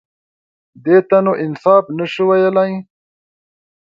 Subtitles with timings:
[0.83, 2.71] _دې ته نو انصاف نه شو ويلای.